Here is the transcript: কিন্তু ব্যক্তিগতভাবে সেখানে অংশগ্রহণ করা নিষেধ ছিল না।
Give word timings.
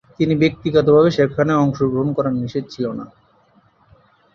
কিন্তু 0.17 0.35
ব্যক্তিগতভাবে 0.37 1.09
সেখানে 1.11 1.51
অংশগ্রহণ 1.55 2.09
করা 2.13 2.29
নিষেধ 2.35 2.65
ছিল 2.69 2.85
না। 2.99 3.05